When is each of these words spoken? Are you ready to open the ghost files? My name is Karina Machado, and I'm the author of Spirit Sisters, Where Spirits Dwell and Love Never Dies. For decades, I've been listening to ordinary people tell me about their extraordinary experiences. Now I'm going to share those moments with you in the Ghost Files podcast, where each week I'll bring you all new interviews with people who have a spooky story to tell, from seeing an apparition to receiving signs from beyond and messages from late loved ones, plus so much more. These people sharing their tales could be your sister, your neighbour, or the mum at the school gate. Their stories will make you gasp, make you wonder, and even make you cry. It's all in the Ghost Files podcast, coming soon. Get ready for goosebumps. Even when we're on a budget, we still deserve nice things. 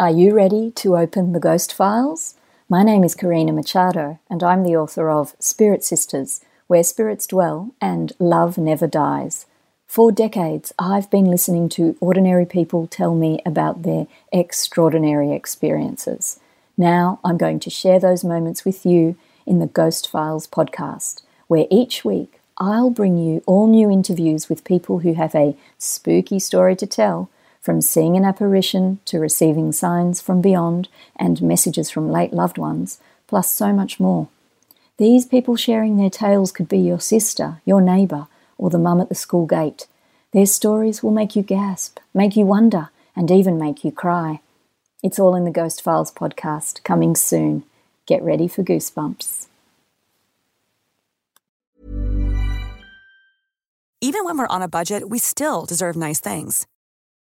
Are 0.00 0.12
you 0.12 0.32
ready 0.32 0.70
to 0.76 0.96
open 0.96 1.32
the 1.32 1.40
ghost 1.40 1.74
files? 1.74 2.36
My 2.68 2.84
name 2.84 3.02
is 3.02 3.16
Karina 3.16 3.52
Machado, 3.52 4.20
and 4.30 4.44
I'm 4.44 4.62
the 4.62 4.76
author 4.76 5.10
of 5.10 5.34
Spirit 5.40 5.82
Sisters, 5.82 6.40
Where 6.68 6.84
Spirits 6.84 7.26
Dwell 7.26 7.74
and 7.80 8.12
Love 8.20 8.56
Never 8.58 8.86
Dies. 8.86 9.46
For 9.88 10.12
decades, 10.12 10.72
I've 10.78 11.10
been 11.10 11.24
listening 11.24 11.68
to 11.70 11.96
ordinary 11.98 12.46
people 12.46 12.86
tell 12.86 13.16
me 13.16 13.40
about 13.44 13.82
their 13.82 14.06
extraordinary 14.32 15.32
experiences. 15.32 16.38
Now 16.76 17.18
I'm 17.24 17.36
going 17.36 17.58
to 17.58 17.68
share 17.68 17.98
those 17.98 18.22
moments 18.22 18.64
with 18.64 18.86
you 18.86 19.16
in 19.46 19.58
the 19.58 19.66
Ghost 19.66 20.08
Files 20.08 20.46
podcast, 20.46 21.22
where 21.48 21.66
each 21.72 22.04
week 22.04 22.40
I'll 22.56 22.90
bring 22.90 23.18
you 23.18 23.42
all 23.46 23.66
new 23.66 23.90
interviews 23.90 24.48
with 24.48 24.62
people 24.62 25.00
who 25.00 25.14
have 25.14 25.34
a 25.34 25.56
spooky 25.76 26.38
story 26.38 26.76
to 26.76 26.86
tell, 26.86 27.30
from 27.68 27.82
seeing 27.82 28.16
an 28.16 28.24
apparition 28.24 28.98
to 29.04 29.18
receiving 29.18 29.72
signs 29.72 30.22
from 30.22 30.40
beyond 30.40 30.88
and 31.16 31.42
messages 31.42 31.90
from 31.90 32.10
late 32.10 32.32
loved 32.32 32.56
ones, 32.56 32.98
plus 33.26 33.50
so 33.50 33.74
much 33.74 34.00
more. 34.00 34.26
These 34.96 35.26
people 35.26 35.54
sharing 35.54 35.98
their 35.98 36.08
tales 36.08 36.50
could 36.50 36.66
be 36.66 36.78
your 36.78 36.98
sister, 36.98 37.60
your 37.66 37.82
neighbour, 37.82 38.26
or 38.56 38.70
the 38.70 38.78
mum 38.78 39.02
at 39.02 39.10
the 39.10 39.14
school 39.14 39.44
gate. 39.44 39.86
Their 40.32 40.46
stories 40.46 41.02
will 41.02 41.10
make 41.10 41.36
you 41.36 41.42
gasp, 41.42 41.98
make 42.14 42.36
you 42.36 42.46
wonder, 42.46 42.88
and 43.14 43.30
even 43.30 43.58
make 43.58 43.84
you 43.84 43.92
cry. 43.92 44.40
It's 45.02 45.18
all 45.18 45.34
in 45.34 45.44
the 45.44 45.50
Ghost 45.50 45.82
Files 45.82 46.10
podcast, 46.10 46.82
coming 46.84 47.14
soon. 47.14 47.64
Get 48.06 48.22
ready 48.22 48.48
for 48.48 48.62
goosebumps. 48.62 49.48
Even 54.00 54.24
when 54.24 54.38
we're 54.38 54.46
on 54.46 54.62
a 54.62 54.68
budget, 54.68 55.10
we 55.10 55.18
still 55.18 55.66
deserve 55.66 55.96
nice 55.96 56.18
things. 56.18 56.66